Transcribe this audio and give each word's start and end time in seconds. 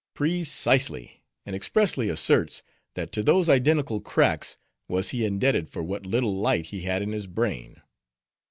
"Precisely. 0.15 1.21
And 1.45 1.55
expressly 1.55 2.09
asserts, 2.09 2.63
that 2.95 3.11
to 3.11 3.21
those 3.21 3.47
identical 3.49 4.01
cracks, 4.01 4.57
was 4.87 5.11
he 5.11 5.23
indebted 5.23 5.69
for 5.69 5.83
what 5.83 6.07
little 6.07 6.35
light 6.35 6.65
he 6.65 6.81
had 6.81 7.03
in 7.03 7.11
his 7.11 7.27
brain." 7.27 7.79